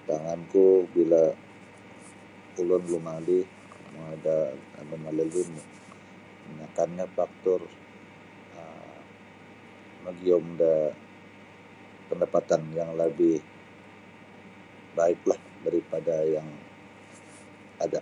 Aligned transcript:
Antangan 0.00 0.40
ku 0.52 0.64
bila 0.94 1.22
ulun 2.60 2.82
lumali 2.92 3.38
mongoi 3.92 4.18
da 4.26 4.36
kabanyakanya 4.74 7.04
faktor 7.16 7.60
um 8.58 9.00
magium 10.04 10.44
da 10.62 10.72
pandaptan 12.08 12.62
yang 12.78 12.90
labih 13.00 13.38
baiklah 14.96 15.40
daripada 15.66 16.14
yang 16.34 16.48
ada. 17.84 18.00